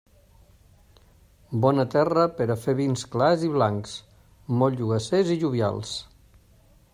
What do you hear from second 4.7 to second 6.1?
jogassers i jovials.